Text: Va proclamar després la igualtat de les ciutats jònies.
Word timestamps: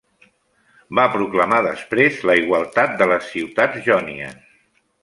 Va 0.99 1.05
proclamar 1.17 1.59
després 1.67 2.19
la 2.31 2.39
igualtat 2.41 2.99
de 3.05 3.13
les 3.13 3.31
ciutats 3.37 3.89
jònies. 3.91 4.43